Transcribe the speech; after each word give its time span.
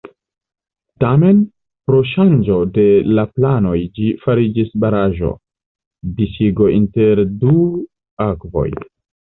Tamen, 1.01 1.41
pro 1.91 1.99
ŝanĝo 2.11 2.55
de 2.79 2.85
la 3.19 3.27
planoj 3.35 3.75
ĝi 3.99 4.09
fariĝis 4.25 4.73
baraĵo: 4.87 5.31
disigo 6.23 6.73
inter 6.81 7.25
du 7.45 7.57
akvoj. 8.31 8.69